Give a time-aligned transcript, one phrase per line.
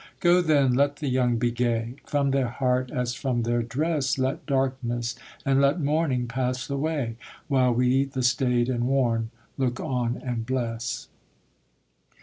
[0.19, 4.47] Go, then, let the young be gay; From their heart as from their dress Let
[4.47, 5.13] darkness
[5.45, 9.29] and let mourning pass away, While we the staid and worn
[9.59, 11.07] look on and bless.